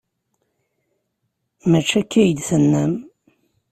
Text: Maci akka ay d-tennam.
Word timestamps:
Maci 1.69 1.95
akka 2.01 2.17
ay 2.21 2.31
d-tennam. 2.37 2.93